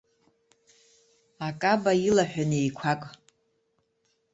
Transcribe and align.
Акаба 1.47 1.91
илаҳәан 2.07 2.51
еиқәак. 2.59 3.01